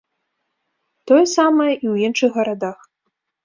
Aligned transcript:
Тое 1.11 1.21
самае 1.35 1.69
і 1.75 1.79
ў 1.93 2.11
іншых 2.11 2.29
гарадах. 2.43 2.79